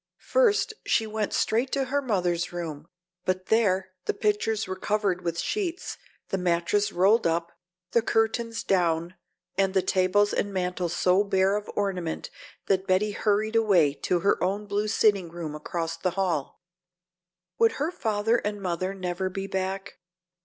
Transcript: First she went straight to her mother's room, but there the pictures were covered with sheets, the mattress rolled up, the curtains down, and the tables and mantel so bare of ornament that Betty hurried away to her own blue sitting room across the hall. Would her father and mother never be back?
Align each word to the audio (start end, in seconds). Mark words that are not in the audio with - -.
First 0.31 0.73
she 0.83 1.05
went 1.05 1.31
straight 1.31 1.71
to 1.73 1.83
her 1.83 2.01
mother's 2.01 2.51
room, 2.51 2.87
but 3.23 3.49
there 3.49 3.91
the 4.05 4.15
pictures 4.15 4.65
were 4.65 4.75
covered 4.75 5.21
with 5.23 5.37
sheets, 5.37 5.95
the 6.29 6.39
mattress 6.39 6.91
rolled 6.91 7.27
up, 7.27 7.51
the 7.91 8.01
curtains 8.01 8.63
down, 8.63 9.13
and 9.59 9.75
the 9.75 9.83
tables 9.83 10.33
and 10.33 10.51
mantel 10.51 10.89
so 10.89 11.23
bare 11.23 11.55
of 11.55 11.69
ornament 11.75 12.31
that 12.65 12.87
Betty 12.87 13.11
hurried 13.11 13.55
away 13.55 13.93
to 13.93 14.21
her 14.21 14.43
own 14.43 14.65
blue 14.65 14.87
sitting 14.87 15.29
room 15.29 15.53
across 15.53 15.95
the 15.97 16.09
hall. 16.17 16.63
Would 17.59 17.73
her 17.73 17.91
father 17.91 18.37
and 18.37 18.59
mother 18.59 18.95
never 18.95 19.29
be 19.29 19.45
back? 19.45 19.99